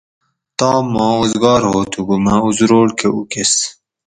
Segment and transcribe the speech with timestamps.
[0.57, 3.51] توم ما اوزگار ہو تھُکو مہ ازروٹ کہ اُکس